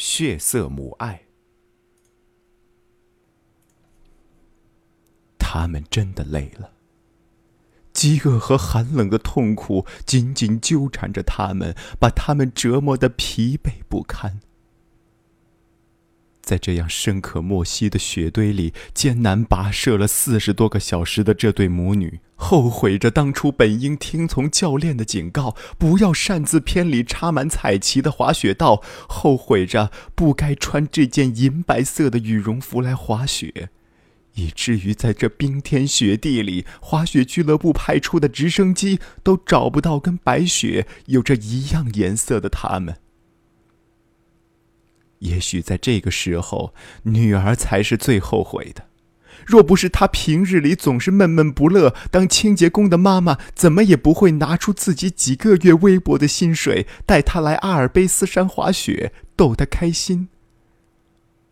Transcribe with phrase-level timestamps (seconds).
[0.00, 1.22] 血色母爱。
[5.40, 6.70] 他们真的累了，
[7.92, 14.38] 饥饿和寒冷的痛苦紧紧纠缠着他们，把他们折磨得疲惫不堪。
[16.42, 33.70] 在这样深可莫惜的雪堆里艰难跋涉了四十多个小时的这对母女，后悔着当初本应听从教练的警告，不要擅自偏离插满彩旗的滑雪道，后悔着不该穿这件银白色的羽绒服来滑雪，
[34.34, 42.98] 以至于在这冰天雪地里，滑雪俱乐部派出的直升机都找不到跟白雪有着一样颜色的他们。
[45.18, 48.87] 也许在这个时候，女儿才是最后悔的。
[49.46, 60.28] 若不是她平日里总是闷闷不乐，当清洁工的妈妈怎么也不会拿出自己几个月微薄的薪水，带她来阿尔卑斯山滑雪，逗她开心。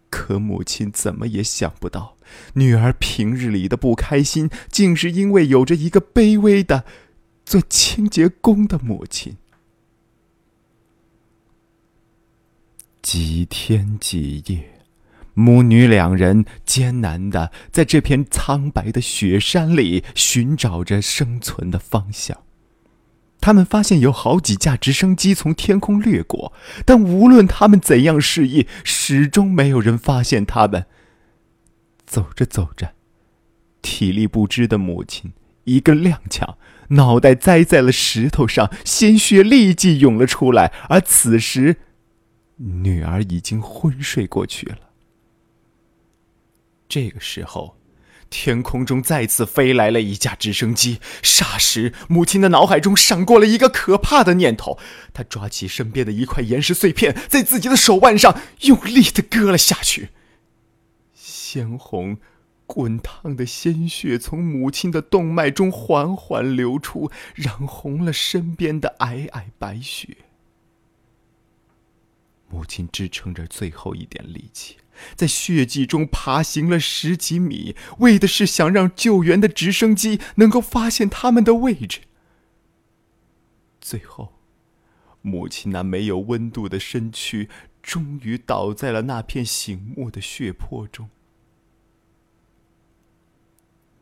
[0.08, 2.16] 可母亲怎么也想不到，
[2.54, 6.84] 女儿平日里的不开心，竟是因为有着一个卑微的
[7.44, 9.36] 做清洁工的母亲。
[13.02, 14.75] 几天几夜，
[15.38, 22.38] 母女两人艰难的在这片苍白的雪山里寻找着生存的方向。
[23.38, 26.54] 他们发现有好几架直升机从天空掠过，
[26.86, 30.86] 但无论他们怎样示意，始终没有人发现他们。
[32.06, 32.94] 走着走着，
[33.82, 35.34] 体力不支的母亲
[35.64, 36.54] 一个踉跄，
[36.88, 40.72] 脑袋栽在了石头上，鲜血立即涌了出来。
[40.88, 41.76] 而此时，
[42.56, 44.78] 女儿已经昏睡过去了。
[46.88, 47.76] 这个时候，
[48.30, 50.98] 天空中再次飞来了一架直升机。
[51.22, 54.78] 霎时，母亲的脑海中闪过了一个可怕的念头。
[55.12, 60.10] 她抓起身边的一块岩石碎片，在自己的手腕上用力的割了下去。
[61.14, 62.18] 鲜红、
[62.66, 70.16] 滚烫的鲜血从母亲的动脉中缓缓流出，染红了身边的皑皑白雪。
[72.56, 74.78] 母亲支撑着最后一点力气，
[75.14, 82.00] 在血迹中爬行了十几米，为的是想让救援的直升机能够发现他们的位置。
[83.78, 84.32] 最后，
[85.20, 87.50] 母亲那没有温度的身躯
[87.82, 91.10] 终于倒在了那片醒目的血泊中。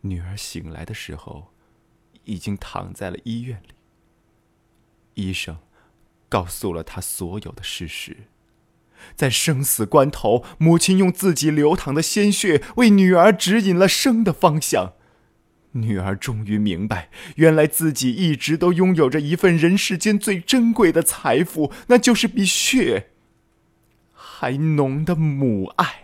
[0.03, 1.53] 女儿醒来的时候，
[2.23, 3.75] 已经躺在了医院里。
[5.15, 5.59] 医生
[6.29, 8.29] 告诉了她所有的事实。
[9.15, 14.93] 在生死关头，母亲用自己流淌的鲜血为女儿指引了生的方向。
[15.73, 23.09] 女儿终于明白，原来自己一直都拥有着一份人世间最珍贵的财富，那就是比血
[24.13, 26.04] 还浓的母爱。